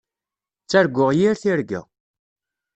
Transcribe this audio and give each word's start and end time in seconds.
Ttarguɣ 0.63 1.09
yir 1.17 1.35
tirga. 1.41 1.81